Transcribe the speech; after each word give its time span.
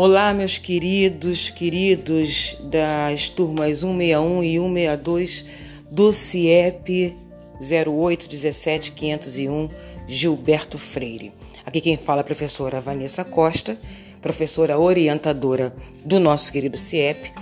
Olá, 0.00 0.32
meus 0.32 0.58
queridos, 0.58 1.50
queridos 1.50 2.56
das 2.60 3.28
turmas 3.28 3.80
161 3.80 4.44
e 4.44 4.56
162 4.56 5.44
do 5.90 6.12
CIEP 6.12 7.16
0817501 7.60 9.68
Gilberto 10.06 10.78
Freire. 10.78 11.32
Aqui 11.66 11.80
quem 11.80 11.96
fala 11.96 12.20
é 12.20 12.22
a 12.22 12.24
professora 12.24 12.80
Vanessa 12.80 13.24
Costa, 13.24 13.76
professora 14.22 14.78
orientadora 14.78 15.74
do 16.04 16.20
nosso 16.20 16.52
querido 16.52 16.78
CIEP. 16.78 17.32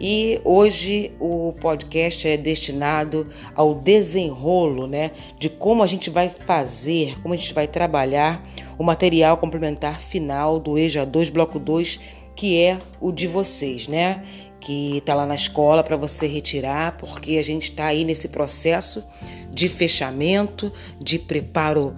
E 0.00 0.40
hoje 0.44 1.12
o 1.20 1.54
podcast 1.60 2.26
é 2.26 2.36
destinado 2.36 3.26
ao 3.54 3.74
desenrolo, 3.74 4.86
né, 4.86 5.10
de 5.38 5.48
como 5.48 5.82
a 5.82 5.86
gente 5.86 6.10
vai 6.10 6.28
fazer, 6.28 7.20
como 7.20 7.34
a 7.34 7.36
gente 7.36 7.54
vai 7.54 7.66
trabalhar 7.66 8.44
o 8.78 8.84
material 8.84 9.36
complementar 9.36 10.00
final 10.00 10.58
do 10.58 10.78
EJA 10.78 11.06
2 11.06 11.30
Bloco 11.30 11.58
2, 11.58 12.00
que 12.34 12.60
é 12.60 12.78
o 13.00 13.12
de 13.12 13.26
vocês, 13.26 13.86
né? 13.86 14.22
Que 14.60 14.96
está 14.96 15.14
lá 15.14 15.26
na 15.26 15.34
escola 15.34 15.84
para 15.84 15.96
você 15.96 16.26
retirar, 16.26 16.96
porque 16.96 17.36
a 17.38 17.44
gente 17.44 17.70
está 17.70 17.86
aí 17.86 18.04
nesse 18.04 18.28
processo 18.28 19.04
de 19.50 19.68
fechamento, 19.68 20.72
de 20.98 21.18
preparo 21.18 21.94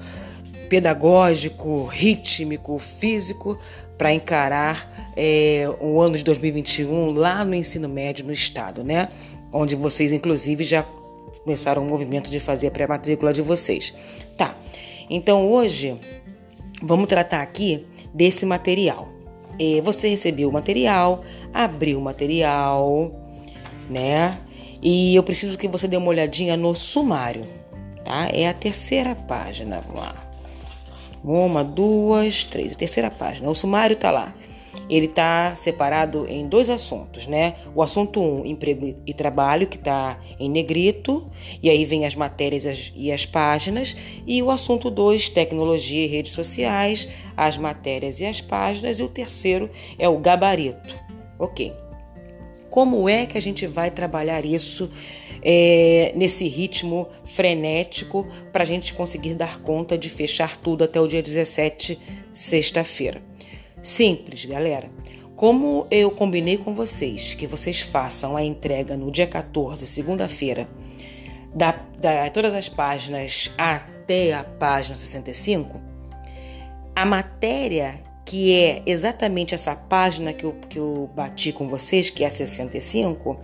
pedagógico, 0.69 1.87
rítmico, 1.87 2.79
físico 2.79 3.59
para 3.97 4.13
encarar 4.13 5.13
é, 5.17 5.69
o 5.81 6.01
ano 6.01 6.17
de 6.19 6.25
2021 6.25 7.13
lá 7.13 7.45
no 7.45 7.55
ensino 7.55 7.89
médio 7.89 8.25
no 8.25 8.33
estado, 8.33 8.85
né? 8.85 9.09
Onde 9.53 9.75
vocês, 9.75 10.13
inclusive, 10.13 10.65
já 10.65 10.85
começaram 11.45 11.83
o 11.83 11.87
movimento 11.87 12.31
de 12.31 12.41
fazer 12.41 12.67
a 12.67 12.71
pré-matrícula 12.71 13.33
de 13.33 13.43
vocês. 13.43 13.95
Tá, 14.37 14.55
então 15.09 15.51
hoje 15.51 15.97
Vamos 16.83 17.07
tratar 17.07 17.41
aqui 17.41 17.87
desse 18.13 18.45
material. 18.45 19.09
É, 19.59 19.81
você 19.81 20.09
recebeu 20.09 20.49
o 20.49 20.53
material, 20.53 21.25
abriu 21.53 21.99
o 21.99 22.03
material, 22.03 23.13
né? 23.89 24.39
E 24.83 25.17
eu 25.17 25.23
preciso 25.23 25.57
que 25.57 25.67
você 25.67 25.89
dê 25.89 25.97
uma 25.97 26.09
olhadinha 26.09 26.57
no 26.57 26.75
sumário, 26.75 27.47
tá? 28.05 28.29
É 28.31 28.49
a 28.49 28.53
terceira 28.53 29.15
página, 29.15 29.81
vamos 29.81 30.03
lá. 30.03 30.26
Uma, 31.27 31.63
duas, 31.63 32.45
três, 32.45 32.73
a 32.73 32.77
terceira 32.77 33.11
página. 33.11 33.51
O 33.51 33.55
sumário 33.55 33.97
tá 33.97 34.11
lá 34.11 34.33
ele 34.89 35.07
está 35.07 35.55
separado 35.57 36.27
em 36.29 36.47
dois 36.47 36.71
assuntos, 36.71 37.27
né? 37.27 37.55
O 37.75 37.83
assunto 37.83 38.21
1, 38.21 38.41
um, 38.41 38.47
emprego 38.47 38.95
e 39.07 39.13
trabalho, 39.13 39.67
que 39.67 39.77
está 39.77 40.19
em 40.39 40.49
negrito, 40.49 41.27
e 41.63 41.69
aí 41.69 41.85
vem 41.85 42.07
as 42.07 42.15
matérias 42.15 42.93
e 42.95 43.11
as 43.11 43.27
páginas, 43.27 43.97
e 44.27 44.43
o 44.43 44.51
assunto 44.51 44.91
2, 44.91 45.29
tecnologia 45.29 46.05
e 46.05 46.09
redes 46.09 46.33
sociais, 46.33 47.09
as 47.37 47.59
matérias 47.59 48.21
e 48.21 48.27
as 48.27 48.41
páginas, 48.41 49.01
e 49.01 49.03
o 49.03 49.09
terceiro 49.09 49.69
é 49.99 50.09
o 50.09 50.19
gabarito. 50.19 50.95
Ok. 51.39 51.73
Como 52.71 53.09
é 53.09 53.27
que 53.27 53.39
a 53.39 53.43
gente 53.43 53.67
vai 53.67 53.91
trabalhar 53.91 54.45
isso 54.45 54.91
é, 55.49 56.11
nesse 56.17 56.49
ritmo 56.49 57.07
frenético 57.25 58.27
para 58.53 58.65
a 58.65 58.67
gente 58.67 58.93
conseguir 58.93 59.37
dar 59.37 59.61
conta 59.61 59.97
de 59.97 60.11
fechar 60.11 60.57
tudo 60.57 60.83
até 60.83 61.01
o 61.01 61.07
dia 61.07 61.23
17, 61.23 61.97
sexta-feira? 62.33 63.23
Simples, 63.81 64.45
galera. 64.45 64.91
Como 65.37 65.87
eu 65.89 66.11
combinei 66.11 66.59
com 66.59 66.75
vocês 66.75 67.33
que 67.35 67.47
vocês 67.47 67.81
façam 67.81 68.37
a 68.37 68.43
entrega 68.43 68.97
no 68.97 69.09
dia 69.09 69.27
14, 69.27 69.87
segunda-feira, 69.87 70.67
da, 71.55 71.79
da 72.01 72.29
todas 72.31 72.53
as 72.53 72.69
páginas 72.69 73.53
até 73.57 74.33
a 74.33 74.43
página 74.43 74.97
65, 74.97 75.81
a 76.97 77.05
matéria 77.05 78.01
que 78.27 78.53
é 78.53 78.83
exatamente 78.85 79.55
essa 79.55 79.75
página 79.75 80.35
que 80.35 80.45
eu, 80.45 80.53
que 80.69 80.79
eu 80.79 81.09
bati 81.17 81.53
com 81.53 81.67
vocês, 81.69 82.11
que 82.11 82.23
é 82.23 82.27
a 82.27 82.31
65, 82.31 83.41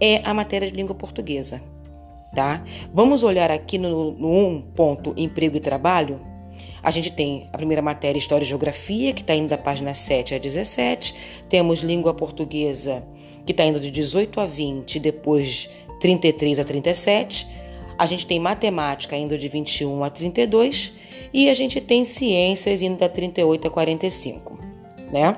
é 0.00 0.22
a 0.24 0.34
matéria 0.34 0.68
de 0.68 0.76
língua 0.76 0.94
portuguesa, 0.96 1.62
tá? 2.34 2.64
Vamos 2.92 3.22
olhar 3.22 3.52
aqui 3.52 3.78
no, 3.78 4.10
no 4.12 4.28
1 4.28 4.62
ponto 4.74 5.14
emprego 5.16 5.56
e 5.56 5.60
trabalho 5.60 6.32
a 6.82 6.90
gente 6.90 7.12
tem 7.12 7.48
a 7.52 7.56
primeira 7.56 7.80
matéria, 7.80 8.18
História 8.18 8.44
e 8.44 8.48
Geografia, 8.48 9.12
que 9.12 9.20
está 9.20 9.34
indo 9.34 9.48
da 9.48 9.56
página 9.56 9.94
7 9.94 10.34
a 10.34 10.38
17. 10.38 11.14
Temos 11.48 11.78
Língua 11.80 12.12
Portuguesa, 12.12 13.04
que 13.46 13.52
está 13.52 13.64
indo 13.64 13.78
de 13.78 13.90
18 13.90 14.40
a 14.40 14.46
20, 14.46 14.98
depois 14.98 15.70
33 16.00 16.58
a 16.58 16.64
37. 16.64 17.46
A 17.96 18.04
gente 18.06 18.26
tem 18.26 18.40
Matemática 18.40 19.16
indo 19.16 19.38
de 19.38 19.46
21 19.46 20.02
a 20.02 20.10
32. 20.10 20.92
E 21.32 21.48
a 21.48 21.54
gente 21.54 21.80
tem 21.80 22.04
Ciências 22.04 22.82
indo 22.82 22.98
da 22.98 23.08
38 23.08 23.66
a 23.66 23.70
45, 23.70 24.58
né? 25.10 25.36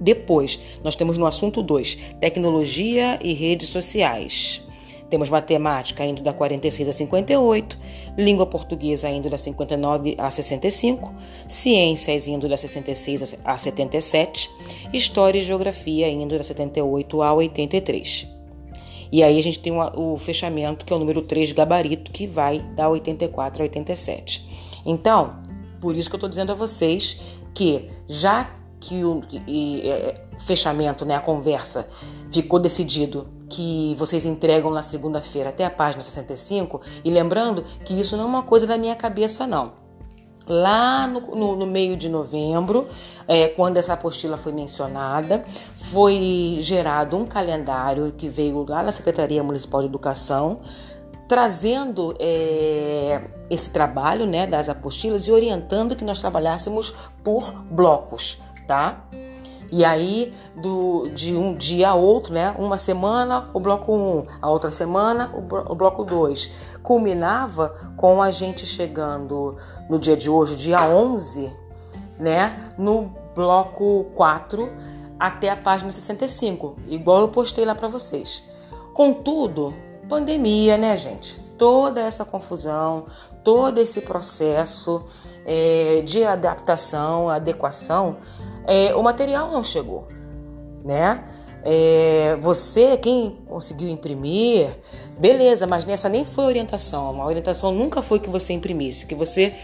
Depois, 0.00 0.58
nós 0.82 0.96
temos 0.96 1.16
no 1.16 1.26
assunto 1.26 1.62
2, 1.62 1.96
Tecnologia 2.18 3.18
e 3.22 3.32
Redes 3.32 3.68
Sociais. 3.68 4.62
Temos 5.08 5.28
matemática 5.28 6.04
indo 6.06 6.22
da 6.22 6.32
46 6.32 6.88
a 6.88 6.92
58, 6.92 7.78
língua 8.16 8.46
portuguesa 8.46 9.10
indo 9.10 9.28
da 9.28 9.36
59 9.36 10.16
a 10.16 10.30
65, 10.30 11.14
ciências 11.46 12.26
indo 12.26 12.48
da 12.48 12.56
66 12.56 13.36
a 13.44 13.58
77, 13.58 14.50
história 14.92 15.38
e 15.38 15.44
geografia 15.44 16.08
indo 16.08 16.36
da 16.36 16.42
78 16.42 17.22
a 17.22 17.34
83. 17.34 18.26
E 19.12 19.22
aí 19.22 19.38
a 19.38 19.42
gente 19.42 19.58
tem 19.58 19.72
o 19.72 20.16
fechamento, 20.16 20.86
que 20.86 20.92
é 20.92 20.96
o 20.96 20.98
número 20.98 21.20
3, 21.20 21.52
gabarito, 21.52 22.10
que 22.10 22.26
vai 22.26 22.60
da 22.74 22.88
84 22.88 23.62
a 23.62 23.64
87. 23.64 24.51
Então, 24.84 25.36
por 25.80 25.96
isso 25.96 26.08
que 26.08 26.14
eu 26.14 26.18
estou 26.18 26.28
dizendo 26.28 26.52
a 26.52 26.54
vocês 26.54 27.20
que 27.54 27.90
já 28.08 28.48
que 28.80 29.04
o 29.04 29.22
e, 29.46 29.88
é, 29.88 30.20
fechamento, 30.38 31.04
né, 31.04 31.14
a 31.14 31.20
conversa, 31.20 31.88
ficou 32.30 32.58
decidido 32.58 33.28
que 33.48 33.94
vocês 33.98 34.24
entregam 34.24 34.70
na 34.70 34.82
segunda-feira 34.82 35.50
até 35.50 35.64
a 35.64 35.70
página 35.70 36.02
65, 36.02 36.80
e 37.04 37.10
lembrando 37.10 37.62
que 37.84 37.92
isso 37.94 38.16
não 38.16 38.24
é 38.24 38.26
uma 38.26 38.42
coisa 38.42 38.66
da 38.66 38.76
minha 38.76 38.96
cabeça, 38.96 39.46
não. 39.46 39.72
Lá 40.46 41.06
no, 41.06 41.20
no, 41.20 41.56
no 41.56 41.66
meio 41.66 41.96
de 41.96 42.08
novembro, 42.08 42.88
é, 43.28 43.48
quando 43.48 43.76
essa 43.76 43.92
apostila 43.92 44.36
foi 44.36 44.52
mencionada, 44.52 45.44
foi 45.76 46.58
gerado 46.60 47.16
um 47.16 47.24
calendário 47.24 48.12
que 48.16 48.28
veio 48.28 48.64
lá 48.68 48.82
na 48.82 48.90
Secretaria 48.90 49.42
Municipal 49.44 49.82
de 49.82 49.86
Educação, 49.86 50.60
trazendo 51.32 52.14
é, 52.18 53.22
esse 53.48 53.70
trabalho 53.70 54.26
né, 54.26 54.46
das 54.46 54.68
apostilas 54.68 55.26
e 55.26 55.32
orientando 55.32 55.96
que 55.96 56.04
nós 56.04 56.18
trabalhássemos 56.18 56.94
por 57.24 57.54
blocos, 57.70 58.38
tá? 58.66 59.02
E 59.70 59.82
aí, 59.82 60.34
do, 60.54 61.08
de 61.14 61.34
um 61.34 61.54
dia 61.54 61.88
a 61.88 61.94
outro, 61.94 62.34
né? 62.34 62.54
Uma 62.58 62.76
semana 62.76 63.48
o 63.54 63.60
bloco 63.60 63.94
1, 63.94 63.96
um, 63.96 64.26
a 64.42 64.50
outra 64.50 64.70
semana 64.70 65.30
o, 65.32 65.72
o 65.72 65.74
bloco 65.74 66.04
2. 66.04 66.50
Culminava 66.82 67.74
com 67.96 68.20
a 68.20 68.30
gente 68.30 68.66
chegando 68.66 69.56
no 69.88 69.98
dia 69.98 70.18
de 70.18 70.28
hoje, 70.28 70.54
dia 70.54 70.86
11, 70.86 71.50
né? 72.18 72.74
No 72.76 73.10
bloco 73.34 74.04
4 74.14 74.70
até 75.18 75.48
a 75.48 75.56
página 75.56 75.90
65, 75.90 76.76
igual 76.88 77.22
eu 77.22 77.28
postei 77.28 77.64
lá 77.64 77.74
para 77.74 77.88
vocês. 77.88 78.42
Contudo, 78.92 79.72
pandemia, 80.12 80.76
né, 80.76 80.94
gente? 80.94 81.34
Toda 81.56 82.02
essa 82.02 82.22
confusão, 82.22 83.06
todo 83.42 83.78
esse 83.78 84.02
processo 84.02 85.06
é, 85.46 86.02
de 86.04 86.22
adaptação, 86.22 87.30
adequação 87.30 88.18
é, 88.66 88.94
o 88.94 89.02
material 89.02 89.50
não 89.50 89.64
chegou, 89.64 90.06
né? 90.84 91.24
É, 91.64 92.36
você, 92.42 92.98
quem 92.98 93.38
conseguiu 93.48 93.88
imprimir, 93.88 94.68
beleza, 95.18 95.66
mas 95.66 95.86
nessa 95.86 96.10
nem 96.10 96.26
foi 96.26 96.44
orientação. 96.44 97.22
A 97.22 97.24
orientação 97.24 97.72
nunca 97.72 98.02
foi 98.02 98.18
que 98.18 98.28
você 98.28 98.52
imprimisse, 98.52 99.06
que 99.06 99.14
você 99.14 99.54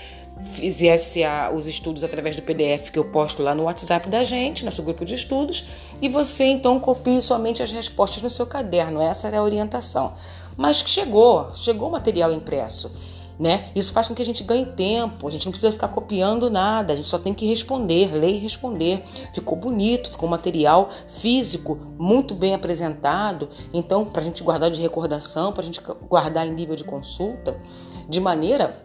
fizesse 0.52 1.24
a, 1.24 1.50
os 1.52 1.66
estudos 1.66 2.04
através 2.04 2.36
do 2.36 2.42
PDF 2.42 2.90
que 2.90 2.98
eu 2.98 3.04
posto 3.04 3.42
lá 3.42 3.54
no 3.54 3.64
WhatsApp 3.64 4.08
da 4.08 4.24
gente, 4.24 4.64
nosso 4.64 4.82
grupo 4.82 5.04
de 5.04 5.14
estudos, 5.14 5.66
e 6.00 6.08
você 6.08 6.44
então 6.44 6.80
copie 6.80 7.20
somente 7.20 7.62
as 7.62 7.70
respostas 7.70 8.22
no 8.22 8.30
seu 8.30 8.46
caderno. 8.46 9.02
Essa 9.02 9.28
é 9.28 9.36
a 9.36 9.42
orientação. 9.42 10.14
Mas 10.58 10.76
chegou, 10.78 11.50
chegou 11.54 11.88
o 11.88 11.92
material 11.92 12.30
impresso 12.34 12.90
né? 13.38 13.66
Isso 13.74 13.92
faz 13.92 14.08
com 14.08 14.14
que 14.14 14.22
a 14.22 14.24
gente 14.24 14.42
ganhe 14.42 14.66
tempo, 14.66 15.28
a 15.28 15.30
gente 15.30 15.46
não 15.46 15.52
precisa 15.52 15.70
ficar 15.70 15.88
copiando 15.88 16.50
nada, 16.50 16.92
a 16.92 16.96
gente 16.96 17.08
só 17.08 17.18
tem 17.18 17.32
que 17.32 17.46
responder, 17.46 18.12
ler 18.12 18.34
e 18.34 18.38
responder. 18.38 19.04
Ficou 19.32 19.56
bonito, 19.56 20.10
ficou 20.10 20.28
um 20.28 20.30
material 20.30 20.90
físico 21.06 21.78
muito 21.96 22.34
bem 22.34 22.54
apresentado, 22.54 23.48
então 23.72 24.04
para 24.04 24.22
a 24.22 24.24
gente 24.24 24.42
guardar 24.42 24.70
de 24.70 24.80
recordação, 24.80 25.52
para 25.52 25.62
a 25.62 25.64
gente 25.64 25.80
guardar 26.08 26.46
em 26.46 26.52
nível 26.52 26.74
de 26.74 26.82
consulta, 26.82 27.60
de 28.08 28.20
maneira 28.20 28.82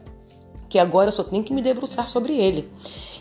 que 0.70 0.78
agora 0.78 1.08
eu 1.08 1.12
só 1.12 1.24
tenho 1.24 1.44
que 1.44 1.54
me 1.54 1.62
debruçar 1.62 2.08
sobre 2.08 2.34
ele. 2.34 2.72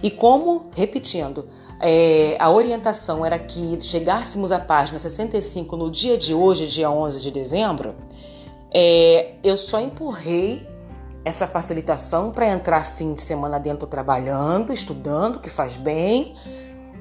E 0.02 0.10
como, 0.10 0.66
repetindo, 0.74 1.46
é, 1.80 2.36
a 2.38 2.50
orientação 2.50 3.24
era 3.24 3.38
que 3.38 3.78
chegássemos 3.80 4.52
à 4.52 4.58
página 4.58 4.98
65 4.98 5.76
no 5.76 5.90
dia 5.90 6.16
de 6.18 6.34
hoje, 6.34 6.66
dia 6.66 6.90
11 6.90 7.20
de 7.20 7.30
dezembro, 7.30 7.94
é, 8.74 9.34
eu 9.44 9.56
só 9.56 9.80
empurrei 9.80 10.66
essa 11.24 11.46
facilitação 11.46 12.32
para 12.32 12.48
entrar 12.48 12.84
fim 12.84 13.14
de 13.14 13.20
semana 13.20 13.60
dentro 13.60 13.86
trabalhando, 13.86 14.72
estudando, 14.72 15.38
que 15.38 15.50
faz 15.50 15.76
bem, 15.76 16.34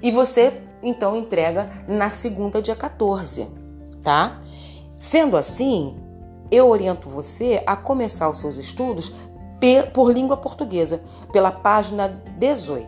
e 0.01 0.12
você 0.12 0.62
então 0.83 1.15
entrega 1.15 1.69
na 1.88 2.09
segunda, 2.09 2.62
dia 2.62 2.75
14, 2.75 3.47
tá? 4.03 4.41
Sendo 4.95 5.38
assim, 5.38 5.95
eu 6.51 6.69
oriento 6.69 7.09
você 7.09 7.63
a 7.65 7.75
começar 7.75 8.29
os 8.29 8.39
seus 8.39 8.57
estudos 8.57 9.12
por 9.94 10.12
língua 10.12 10.38
portuguesa, 10.38 11.01
pela 11.31 11.51
página 11.51 12.07
18. 12.38 12.88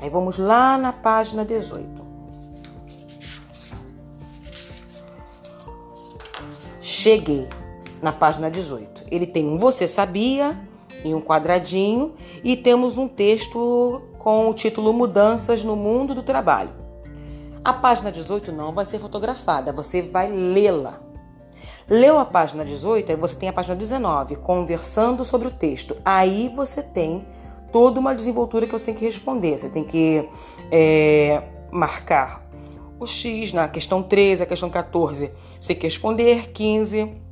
Aí 0.00 0.10
vamos 0.10 0.38
lá 0.38 0.76
na 0.76 0.92
página 0.92 1.44
18. 1.44 2.02
Cheguei 6.80 7.48
na 8.04 8.12
página 8.12 8.50
18. 8.50 9.04
Ele 9.10 9.26
tem 9.26 9.46
um 9.46 9.58
Você 9.58 9.88
Sabia 9.88 10.60
em 11.02 11.14
um 11.14 11.22
quadradinho 11.22 12.12
e 12.44 12.54
temos 12.54 12.98
um 12.98 13.08
texto 13.08 14.02
com 14.18 14.50
o 14.50 14.54
título 14.54 14.92
Mudanças 14.92 15.64
no 15.64 15.74
Mundo 15.74 16.14
do 16.14 16.22
Trabalho. 16.22 16.70
A 17.64 17.72
página 17.72 18.12
18 18.12 18.52
não 18.52 18.72
vai 18.74 18.84
ser 18.84 18.98
fotografada, 18.98 19.72
você 19.72 20.02
vai 20.02 20.30
lê-la. 20.30 21.00
Leu 21.88 22.18
a 22.18 22.26
página 22.26 22.62
18, 22.62 23.10
aí 23.10 23.16
você 23.16 23.36
tem 23.36 23.48
a 23.48 23.52
página 23.54 23.74
19, 23.74 24.36
conversando 24.36 25.24
sobre 25.24 25.48
o 25.48 25.50
texto. 25.50 25.96
Aí 26.04 26.52
você 26.54 26.82
tem 26.82 27.26
toda 27.72 27.98
uma 27.98 28.14
desenvoltura 28.14 28.66
que 28.66 28.72
você 28.72 28.86
tem 28.86 28.94
que 28.96 29.04
responder. 29.06 29.58
Você 29.58 29.70
tem 29.70 29.82
que 29.82 30.28
é, 30.70 31.42
marcar 31.70 32.46
o 33.00 33.06
X 33.06 33.54
na 33.54 33.66
questão 33.66 34.02
13, 34.02 34.42
a 34.42 34.46
questão 34.46 34.68
14. 34.68 35.30
Você 35.58 35.68
tem 35.68 35.76
que 35.76 35.86
responder 35.86 36.50
15, 36.52 37.23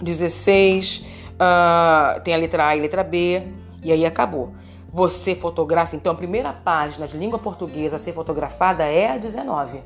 16, 0.00 1.06
uh, 1.34 2.20
tem 2.22 2.34
a 2.34 2.36
letra 2.36 2.68
A 2.68 2.76
e 2.76 2.78
a 2.78 2.82
letra 2.82 3.04
B, 3.04 3.42
e 3.82 3.92
aí 3.92 4.04
acabou. 4.04 4.52
Você 4.92 5.34
fotografa, 5.34 5.94
então 5.94 6.12
a 6.12 6.16
primeira 6.16 6.52
página 6.52 7.06
de 7.06 7.16
língua 7.16 7.38
portuguesa 7.38 7.96
a 7.96 7.98
ser 7.98 8.12
fotografada 8.12 8.84
é 8.84 9.12
a 9.12 9.16
19. 9.16 9.80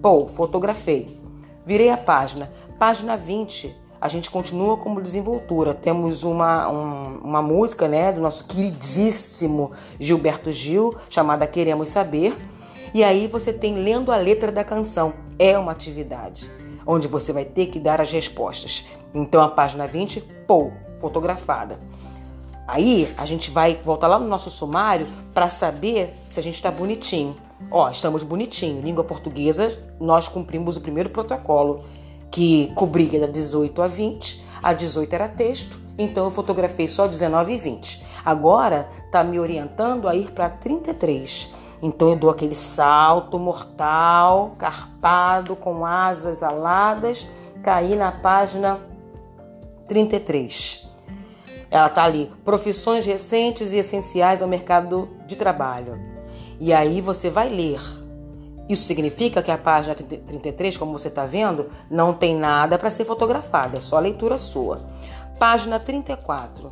Pô, 0.00 0.26
fotografei. 0.26 1.20
Virei 1.66 1.90
a 1.90 1.98
página. 1.98 2.50
Página 2.78 3.14
20, 3.16 3.76
a 4.00 4.08
gente 4.08 4.30
continua 4.30 4.78
como 4.78 5.02
desenvoltura. 5.02 5.74
Temos 5.74 6.22
uma, 6.22 6.68
um, 6.70 7.18
uma 7.18 7.42
música 7.42 7.86
né, 7.86 8.10
do 8.10 8.22
nosso 8.22 8.46
queridíssimo 8.46 9.72
Gilberto 10.00 10.50
Gil, 10.50 10.96
chamada 11.10 11.46
Queremos 11.46 11.90
Saber. 11.90 12.34
E 12.94 13.04
aí 13.04 13.26
você 13.26 13.52
tem 13.52 13.74
lendo 13.74 14.10
a 14.10 14.16
letra 14.16 14.50
da 14.50 14.64
canção. 14.64 15.12
É 15.38 15.58
uma 15.58 15.72
atividade 15.72 16.50
onde 16.90 17.06
você 17.06 17.34
vai 17.34 17.44
ter 17.44 17.66
que 17.66 17.78
dar 17.78 18.00
as 18.00 18.10
respostas. 18.10 18.86
Então 19.12 19.42
a 19.42 19.48
página 19.50 19.86
20, 19.86 20.22
pô, 20.46 20.72
fotografada. 20.98 21.78
Aí 22.66 23.12
a 23.18 23.26
gente 23.26 23.50
vai 23.50 23.78
voltar 23.84 24.08
lá 24.08 24.18
no 24.18 24.26
nosso 24.26 24.50
sumário 24.50 25.06
para 25.34 25.50
saber 25.50 26.14
se 26.26 26.40
a 26.40 26.42
gente 26.42 26.54
está 26.54 26.70
bonitinho. 26.70 27.36
Ó, 27.70 27.90
estamos 27.90 28.22
bonitinho. 28.22 28.80
Língua 28.80 29.04
portuguesa, 29.04 29.78
nós 30.00 30.28
cumprimos 30.28 30.78
o 30.78 30.80
primeiro 30.80 31.10
protocolo 31.10 31.84
que 32.30 32.72
cobria 32.74 33.20
da 33.20 33.26
18 33.26 33.82
a 33.82 33.86
20. 33.86 34.48
A 34.62 34.72
18 34.72 35.12
era 35.12 35.28
texto, 35.28 35.78
então 35.96 36.24
eu 36.24 36.30
fotografei 36.30 36.88
só 36.88 37.06
19 37.06 37.52
e 37.52 37.58
20. 37.58 38.02
Agora 38.24 38.88
está 39.04 39.22
me 39.22 39.38
orientando 39.38 40.08
a 40.08 40.16
ir 40.16 40.32
para 40.32 40.48
33. 40.48 41.52
Então 41.82 42.10
eu 42.10 42.16
dou 42.16 42.30
aquele 42.30 42.54
salto 42.54 43.38
mortal, 43.38 44.54
carpado, 44.58 45.54
com 45.54 45.84
asas 45.86 46.42
aladas, 46.42 47.26
caí 47.62 47.94
na 47.94 48.10
página 48.10 48.78
33. 49.86 50.88
Ela 51.70 51.86
está 51.86 52.04
ali, 52.04 52.32
profissões 52.44 53.04
recentes 53.06 53.72
e 53.72 53.76
essenciais 53.76 54.42
ao 54.42 54.48
mercado 54.48 55.08
de 55.26 55.36
trabalho. 55.36 56.00
E 56.58 56.72
aí 56.72 57.00
você 57.00 57.30
vai 57.30 57.48
ler 57.48 57.80
isso 58.68 58.82
significa 58.82 59.42
que 59.42 59.50
a 59.50 59.56
página 59.56 59.94
33, 59.94 60.76
como 60.76 60.92
você 60.92 61.08
está 61.08 61.24
vendo, 61.24 61.70
não 61.90 62.12
tem 62.12 62.36
nada 62.36 62.78
para 62.78 62.90
ser 62.90 63.06
fotografada, 63.06 63.78
é 63.78 63.80
só 63.80 63.98
leitura 63.98 64.36
sua. 64.36 64.82
Página 65.38 65.80
34. 65.80 66.70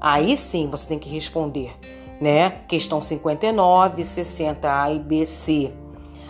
Aí 0.00 0.36
sim 0.38 0.70
você 0.70 0.88
tem 0.88 0.98
que 0.98 1.10
responder, 1.10 1.76
né? 2.20 2.50
Questão 2.68 3.00
59, 3.00 4.04
60 4.04 4.82
A 4.82 4.92
e 4.92 4.98
B, 4.98 5.26
C. 5.26 5.72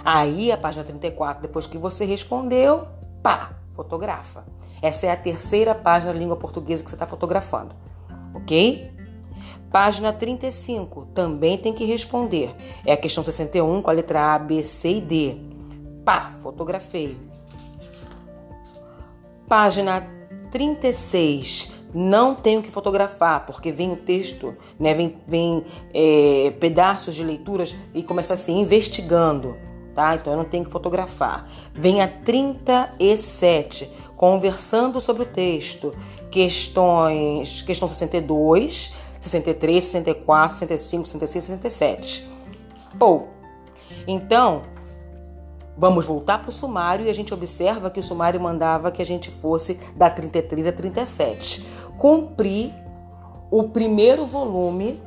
Aí 0.05 0.51
a 0.53 0.57
página 0.57 0.85
34, 0.85 1.43
depois 1.43 1.67
que 1.67 1.79
você 1.79 2.05
respondeu, 2.05 2.87
pá, 3.23 3.53
fotografa. 3.71 4.45
Essa 4.81 5.07
é 5.07 5.11
a 5.11 5.17
terceira 5.17 5.75
página 5.75 6.13
da 6.13 6.19
língua 6.19 6.37
portuguesa 6.37 6.83
que 6.83 6.89
você 6.89 6.95
está 6.97 7.07
fotografando, 7.07 7.75
ok? 8.35 8.93
Página 9.71 10.13
35, 10.13 11.07
também 11.15 11.59
tem 11.59 11.75
que 11.75 11.85
responder. 11.85 12.55
É 12.87 12.93
a 12.93 12.97
questão 12.97 13.23
61 13.23 13.83
com 13.83 13.91
a 13.91 13.93
letra 13.93 14.35
A, 14.35 14.39
B, 14.39 14.63
C 14.63 14.97
e 14.97 15.01
D. 15.01 15.37
Pá, 16.05 16.33
fotografei. 16.43 17.19
Página 19.47 20.07
36, 20.51 21.68
não 21.95 22.35
tenho 22.35 22.63
que 22.63 22.71
fotografar, 22.71 23.47
porque 23.47 23.73
vem 23.73 23.93
o 23.93 23.97
texto, 23.97 24.55
né? 24.79 24.95
vem, 24.95 25.17
vem 25.27 25.65
é, 25.95 26.53
pedaços 26.59 27.15
de 27.15 27.25
leituras 27.25 27.75
e 27.95 28.03
começa 28.03 28.35
assim, 28.35 28.61
investigando, 28.61 29.57
tá? 29.95 30.15
Então 30.15 30.33
eu 30.33 30.37
não 30.37 30.45
tenho 30.45 30.65
que 30.65 30.71
fotografar. 30.71 31.51
Vem 31.73 32.03
a 32.03 32.09
37, 32.09 33.91
conversando 34.17 35.01
sobre 35.01 35.23
o 35.23 35.27
texto, 35.27 35.95
questões, 36.31 37.63
questão 37.63 37.89
62 37.89 39.09
63, 39.21 39.85
64, 39.85 40.57
65, 40.57 41.09
66, 41.09 41.45
67. 41.45 42.29
Pô, 42.99 43.25
então, 44.07 44.63
vamos 45.79 46.05
voltar 46.05 46.41
para 46.41 46.51
o 46.51 46.53
sumário 46.53 47.07
e 47.07 47.11
a 47.11 47.15
gente 47.15 47.33
observa 47.33 47.89
que 47.89 48.01
o 48.01 48.03
sumário 48.03 48.41
mandava 48.41 48.91
que 48.91 49.01
a 49.01 49.07
gente 49.07 49.31
fosse 49.31 49.79
da 49.95 50.11
33 50.11 50.67
a 50.67 50.73
37. 50.73 51.65
Cumprir 51.97 52.73
o 53.51 53.65
primeiro 53.65 54.27
volume 54.27 55.01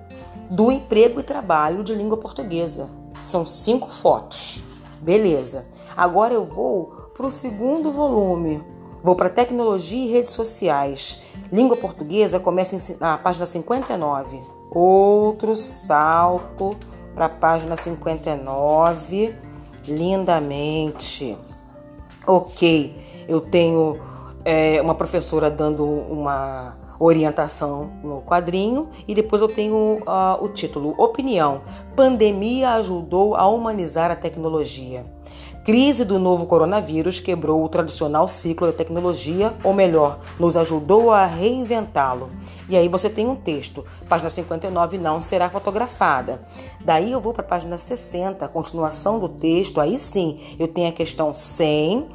do 0.50 0.72
emprego 0.72 1.20
e 1.20 1.24
trabalho 1.24 1.84
de 1.84 1.94
língua 1.94 2.18
portuguesa. 2.18 2.90
São 3.22 3.46
cinco 3.46 3.92
fotos. 3.92 4.64
Beleza. 5.02 5.66
Agora 5.96 6.34
eu 6.34 6.46
vou 6.46 7.12
para 7.16 7.28
o 7.28 7.32
segundo 7.32 7.92
volume. 7.92 8.64
Vou 9.04 9.16
para 9.16 9.30
tecnologia 9.30 10.06
e 10.06 10.12
redes 10.12 10.32
sociais. 10.32 11.22
Língua 11.52 11.76
portuguesa 11.76 12.40
começa 12.40 12.98
na 13.00 13.18
página 13.18 13.46
59. 13.46 14.40
Outro 14.72 15.56
salto 15.56 16.78
para 17.14 17.26
a 17.26 17.30
página 17.30 17.76
59. 17.76 19.51
Lindamente. 19.88 21.38
Ok, 22.26 22.96
eu 23.28 23.42
tenho 23.42 24.00
é, 24.46 24.82
uma 24.82 24.96
professora 24.96 25.50
dando 25.50 25.84
uma 25.84 26.76
orientação 27.00 27.92
no 28.04 28.22
quadrinho 28.22 28.90
e 29.08 29.16
depois 29.16 29.42
eu 29.42 29.48
tenho 29.48 29.76
uh, 29.76 30.44
o 30.44 30.50
título 30.50 30.94
Opinião: 30.98 31.62
Pandemia 31.96 32.72
ajudou 32.74 33.36
a 33.36 33.48
humanizar 33.48 34.12
a 34.12 34.16
tecnologia. 34.16 35.04
Crise 35.64 36.04
do 36.04 36.18
novo 36.18 36.48
coronavírus 36.48 37.20
quebrou 37.20 37.64
o 37.64 37.70
tradicional 37.70 38.28
ciclo 38.28 38.66
da 38.66 38.74
tecnologia, 38.74 39.54
ou 39.64 39.74
melhor, 39.74 40.18
nos 40.40 40.58
ajudou 40.58 41.12
a 41.12 41.28
reinventá-lo. 41.28 42.32
E 42.68 42.76
aí 42.76 42.88
você 42.88 43.12
tem 43.12 43.28
um 43.28 43.36
texto, 43.36 43.86
página 44.10 44.28
59 44.28 44.98
não 44.98 45.22
será 45.22 45.52
fotografada. 45.52 46.42
Daí 46.84 47.12
eu 47.12 47.22
vou 47.22 47.32
para 47.32 47.44
a 47.44 47.48
página 47.48 47.78
60, 47.78 48.48
continuação 48.48 49.20
do 49.20 49.30
texto, 49.30 49.80
aí 49.80 50.00
sim 50.00 50.40
eu 50.58 50.68
tenho 50.68 50.90
a 50.90 50.92
questão 50.92 51.32
100 51.32 52.10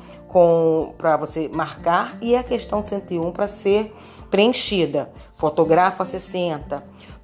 para 0.98 1.16
você 1.16 1.48
marcar 1.48 2.18
e 2.20 2.34
a 2.34 2.42
questão 2.42 2.82
101 2.82 3.30
para 3.30 3.46
ser 3.46 3.94
preenchida. 4.28 5.08
Fotografa 5.34 6.04
60. 6.04 6.82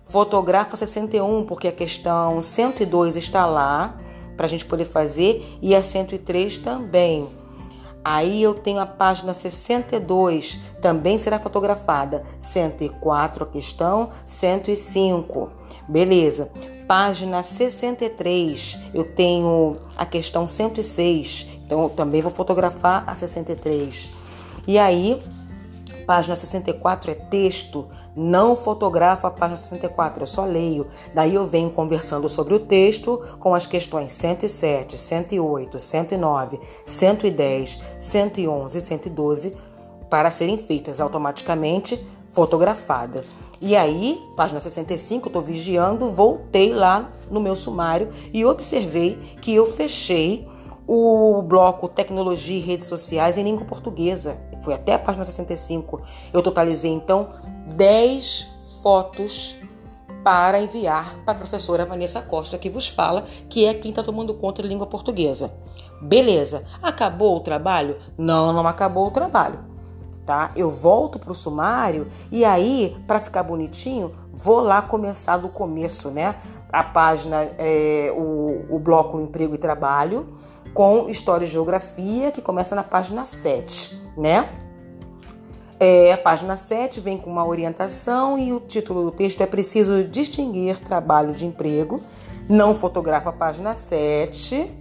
Fotografa 0.08 0.76
61, 0.76 1.44
porque 1.46 1.66
a 1.66 1.72
questão 1.72 2.40
102 2.40 3.16
está 3.16 3.44
lá 3.44 3.98
para 4.42 4.46
a 4.46 4.50
gente 4.50 4.64
poder 4.64 4.86
fazer 4.86 5.56
e 5.62 5.72
a 5.72 5.80
103 5.80 6.58
também. 6.58 7.28
Aí 8.04 8.42
eu 8.42 8.54
tenho 8.54 8.80
a 8.80 8.86
página 8.86 9.32
62, 9.32 10.58
também 10.80 11.16
será 11.16 11.38
fotografada. 11.38 12.24
104 12.40 13.44
a 13.44 13.46
questão, 13.46 14.10
105. 14.26 15.48
Beleza. 15.86 16.50
Página 16.88 17.40
63, 17.40 18.78
eu 18.92 19.04
tenho 19.04 19.76
a 19.96 20.04
questão 20.04 20.48
106, 20.48 21.46
então 21.64 21.88
também 21.88 22.20
vou 22.20 22.32
fotografar 22.32 23.04
a 23.06 23.14
63. 23.14 24.08
E 24.66 24.76
aí, 24.76 25.22
Página 26.12 26.36
64 26.36 27.10
é 27.10 27.14
texto, 27.14 27.88
não 28.14 28.54
fotografo 28.54 29.26
a 29.26 29.30
página 29.30 29.56
64, 29.56 30.24
eu 30.24 30.26
só 30.26 30.44
leio. 30.44 30.86
Daí 31.14 31.34
eu 31.34 31.46
venho 31.46 31.70
conversando 31.70 32.28
sobre 32.28 32.52
o 32.52 32.60
texto 32.60 33.18
com 33.40 33.54
as 33.54 33.66
questões 33.66 34.12
107, 34.12 34.98
108, 34.98 35.80
109, 35.80 36.60
110, 36.84 37.80
111 37.98 38.76
e 38.76 38.80
112 38.82 39.56
para 40.10 40.30
serem 40.30 40.58
feitas 40.58 41.00
automaticamente 41.00 41.98
fotografada. 42.26 43.24
E 43.58 43.74
aí, 43.74 44.20
página 44.36 44.60
65, 44.60 45.28
estou 45.28 45.40
vigiando, 45.40 46.10
voltei 46.10 46.74
lá 46.74 47.10
no 47.30 47.40
meu 47.40 47.56
sumário 47.56 48.10
e 48.34 48.44
observei 48.44 49.18
que 49.40 49.54
eu 49.54 49.72
fechei 49.72 50.46
o 50.94 51.40
bloco 51.40 51.88
Tecnologia 51.88 52.58
e 52.58 52.60
Redes 52.60 52.86
Sociais 52.86 53.38
em 53.38 53.44
língua 53.44 53.64
portuguesa. 53.64 54.36
Foi 54.60 54.74
até 54.74 54.92
a 54.92 54.98
página 54.98 55.24
65. 55.24 56.02
Eu 56.34 56.42
totalizei 56.42 56.90
então 56.90 57.30
10 57.68 58.46
fotos 58.82 59.56
para 60.22 60.60
enviar 60.60 61.16
para 61.24 61.32
a 61.32 61.34
professora 61.34 61.86
Vanessa 61.86 62.20
Costa, 62.20 62.58
que 62.58 62.68
vos 62.68 62.88
fala, 62.88 63.24
que 63.48 63.64
é 63.64 63.72
quem 63.72 63.90
está 63.90 64.02
tomando 64.02 64.34
conta 64.34 64.60
de 64.60 64.68
língua 64.68 64.86
portuguesa. 64.86 65.50
Beleza. 66.02 66.62
Acabou 66.82 67.38
o 67.38 67.40
trabalho? 67.40 67.96
Não, 68.18 68.52
não 68.52 68.68
acabou 68.68 69.06
o 69.06 69.10
trabalho. 69.10 69.60
Tá? 70.26 70.50
Eu 70.54 70.70
volto 70.70 71.18
para 71.18 71.32
o 71.32 71.34
sumário 71.34 72.06
e 72.30 72.44
aí, 72.44 72.96
para 73.06 73.18
ficar 73.18 73.42
bonitinho, 73.42 74.12
vou 74.30 74.60
lá 74.60 74.82
começar 74.82 75.38
do 75.38 75.48
começo, 75.48 76.10
né? 76.10 76.36
A 76.70 76.84
página, 76.84 77.50
é, 77.58 78.12
o, 78.14 78.66
o 78.70 78.78
bloco 78.78 79.20
Emprego 79.20 79.54
e 79.56 79.58
Trabalho, 79.58 80.28
com 80.74 81.08
História 81.08 81.44
e 81.44 81.48
Geografia, 81.48 82.30
que 82.30 82.40
começa 82.40 82.74
na 82.74 82.82
página 82.82 83.26
7, 83.26 84.00
né? 84.16 84.48
É, 85.78 86.12
a 86.12 86.16
página 86.16 86.56
7 86.56 87.00
vem 87.00 87.18
com 87.18 87.28
uma 87.28 87.44
orientação 87.44 88.38
e 88.38 88.52
o 88.52 88.60
título 88.60 89.02
do 89.02 89.10
texto 89.10 89.40
é 89.40 89.46
Preciso 89.46 90.04
distinguir 90.04 90.78
trabalho 90.78 91.32
de 91.32 91.44
emprego. 91.44 92.00
Não 92.48 92.74
fotografo 92.74 93.28
a 93.28 93.32
página 93.32 93.74
7, 93.74 94.72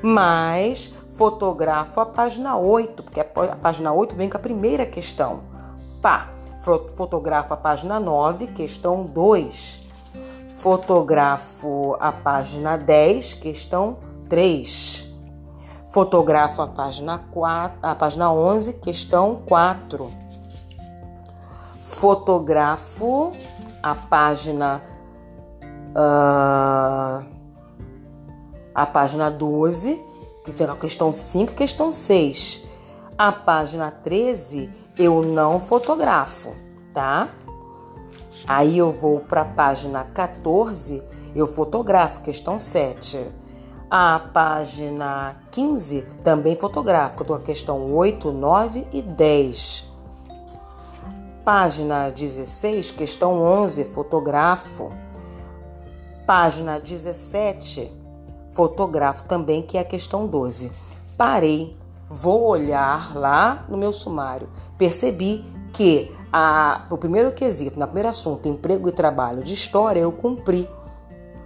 mas 0.00 0.94
fotografo 1.16 2.00
a 2.00 2.06
página 2.06 2.56
8, 2.56 3.02
porque 3.02 3.18
a 3.18 3.24
página 3.24 3.92
8 3.92 4.14
vem 4.14 4.28
com 4.28 4.36
a 4.36 4.40
primeira 4.40 4.86
questão. 4.86 5.40
Pá, 6.00 6.30
fotografo 6.94 7.52
a 7.54 7.56
página 7.56 7.98
9, 7.98 8.46
questão 8.48 9.04
2. 9.04 9.88
Fotografo 10.58 11.96
a 11.98 12.12
página 12.12 12.76
10, 12.76 13.34
questão 13.34 13.98
3. 14.28 15.07
Fotografo 15.90 16.62
a 16.62 16.66
página 16.66 17.18
4, 17.18 17.78
a 17.82 17.94
página 17.94 18.30
11, 18.32 18.74
questão 18.74 19.42
4 19.46 20.28
fotografo 21.98 23.32
a 23.82 23.94
página 23.94 24.80
uh, 25.90 27.24
a 28.72 28.86
página 28.86 29.28
12, 29.30 30.00
que 30.44 30.56
será 30.56 30.76
questão 30.76 31.12
5 31.12 31.52
e 31.52 31.54
questão 31.56 31.90
6. 31.90 32.68
A 33.16 33.32
página 33.32 33.90
13 33.90 34.70
eu 34.96 35.22
não 35.22 35.58
fotografo, 35.58 36.54
tá? 36.94 37.28
Aí 38.46 38.78
eu 38.78 38.92
vou 38.92 39.18
para 39.18 39.40
a 39.40 39.44
página 39.44 40.04
14, 40.04 41.02
eu 41.34 41.48
fotografo, 41.48 42.20
questão 42.20 42.60
7. 42.60 43.26
A 43.90 44.20
página 44.34 45.36
15 45.50 46.02
também 46.22 46.54
fotografo, 46.54 47.22
eu 47.22 47.26
tô 47.26 47.32
a 47.32 47.40
questão 47.40 47.90
8, 47.94 48.30
9 48.30 48.86
e 48.92 49.00
10. 49.00 49.88
Página 51.42 52.10
16, 52.10 52.90
questão 52.90 53.40
11, 53.40 53.84
fotografo. 53.84 54.92
Página 56.26 56.78
17, 56.78 57.90
fotografo 58.48 59.24
também, 59.24 59.62
que 59.62 59.78
é 59.78 59.80
a 59.80 59.84
questão 59.84 60.26
12. 60.26 60.70
Parei, 61.16 61.74
vou 62.06 62.42
olhar 62.42 63.16
lá 63.16 63.64
no 63.70 63.78
meu 63.78 63.94
sumário. 63.94 64.50
Percebi 64.76 65.42
que 65.72 66.14
a, 66.30 66.84
o 66.90 66.98
primeiro 66.98 67.32
quesito, 67.32 67.80
no 67.80 67.86
primeiro 67.86 68.10
assunto, 68.10 68.48
emprego 68.48 68.86
e 68.90 68.92
trabalho 68.92 69.42
de 69.42 69.54
história, 69.54 70.00
eu 70.00 70.12
cumpri, 70.12 70.68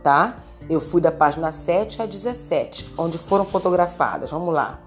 tá? 0.03 0.35
Eu 0.69 0.81
fui 0.81 1.01
da 1.01 1.13
página 1.13 1.53
7 1.53 2.03
a 2.03 2.07
17, 2.07 2.95
onde 2.97 3.19
foram 3.19 3.45
fotografadas. 3.45 4.31
Vamos 4.31 4.55
lá. 4.55 4.81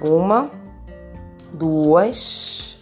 Uma, 0.00 0.50
duas, 1.52 2.78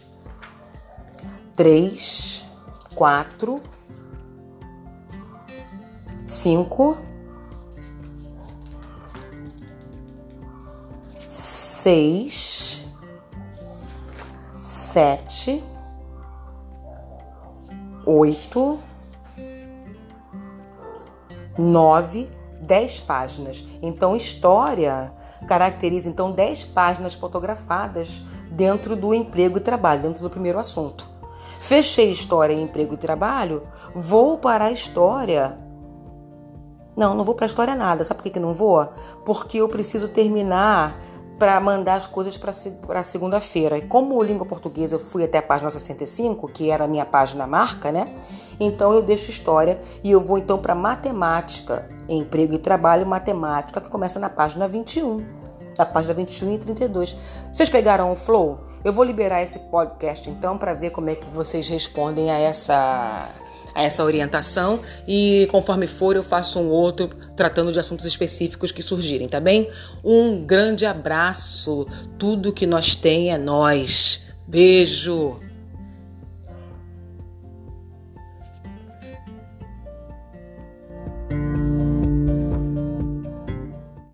três, 1.57 2.47
quatro, 2.95 3.61
cinco, 6.25 6.97
seis, 11.29 12.85
sete, 14.63 15.65
oito, 18.05 18.79
nove, 21.59 22.31
dez 22.63 23.01
páginas. 23.01 23.65
Então, 23.83 24.17
história 24.17 25.13
caracteriza 25.47 26.09
então 26.09 26.33
dez 26.33 26.65
páginas 26.65 27.15
fotografadas 27.15 28.23
dentro 28.51 28.97
do 28.97 29.15
emprego 29.15 29.59
e 29.59 29.61
trabalho, 29.61 30.03
dentro 30.03 30.23
do 30.23 30.31
primeiro 30.31 30.59
assunto. 30.59 31.09
Fechei 31.61 32.11
história, 32.11 32.55
emprego 32.55 32.95
e 32.95 32.97
trabalho, 32.97 33.63
vou 33.95 34.39
para 34.39 34.67
a 34.67 34.73
história. 34.73 35.59
Não, 36.97 37.15
não 37.15 37.25
vou 37.25 37.35
para 37.35 37.45
a 37.45 37.49
história 37.49 37.75
nada. 37.75 38.05
Sabe 38.05 38.19
por 38.19 38.25
que, 38.25 38.31
que 38.31 38.41
não 38.41 38.55
vou? 38.55 38.89
Porque 39.25 39.59
eu 39.59 39.69
preciso 39.69 40.09
terminar 40.09 41.01
para 41.39 41.59
mandar 41.61 41.95
as 41.95 42.07
coisas 42.07 42.37
para 42.37 43.03
segunda-feira. 43.03 43.79
E 43.79 43.83
como 43.83 44.21
língua 44.23 44.45
portuguesa 44.45 44.97
eu 44.97 44.99
fui 44.99 45.23
até 45.23 45.39
a 45.39 45.43
página 45.43 45.71
65, 45.71 46.49
que 46.49 46.71
era 46.71 46.85
a 46.85 46.89
minha 46.89 47.07
página 47.07 47.47
marca, 47.47 47.93
né? 47.93 48.13
Então 48.59 48.93
eu 48.93 49.03
deixo 49.03 49.31
história 49.31 49.81
e 50.03 50.11
eu 50.11 50.21
vou 50.21 50.37
então 50.37 50.59
para 50.59 50.75
matemática, 50.75 51.89
emprego 52.09 52.55
e 52.55 52.59
trabalho, 52.59 53.07
matemática, 53.07 53.81
que 53.81 53.89
começa 53.89 54.19
na 54.19 54.29
página 54.29 54.67
21. 54.67 55.25
Da 55.77 55.87
página 55.87 56.13
21 56.13 56.55
e 56.55 56.59
32. 56.59 57.17
Vocês 57.53 57.69
pegaram 57.69 58.11
o 58.11 58.17
flow? 58.17 58.59
Eu 58.85 58.93
vou 58.93 59.05
liberar 59.05 59.43
esse 59.43 59.61
podcast 59.61 60.29
então 60.29 60.59
para 60.59 60.75
ver 60.75 60.91
como 60.91 61.09
é 61.09 61.15
que 61.15 61.29
vocês 61.31 61.69
respondem 61.69 62.33
a 62.33 62.39
essa 62.39 63.29
a 63.79 63.85
essa 63.85 64.03
orientação 64.03 64.81
e 65.07 65.47
conforme 65.53 65.87
for 65.87 66.17
eu 66.17 66.23
faço 66.25 66.59
um 66.59 66.69
outro 66.69 67.11
tratando 67.37 67.73
de 67.73 67.79
assuntos 67.79 68.05
específicos 68.05 68.73
que 68.73 68.83
surgirem, 68.83 69.29
tá 69.29 69.39
bem? 69.39 69.71
Um 70.05 70.45
grande 70.45 70.85
abraço. 70.85 71.87
Tudo 72.19 72.53
que 72.53 72.67
nós 72.67 72.97
tem 72.97 73.33
é 73.33 73.39
nós. 73.39 74.23
Beijo. 74.49 75.39